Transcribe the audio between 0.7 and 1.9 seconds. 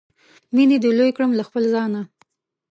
دې لوی کړم له خپله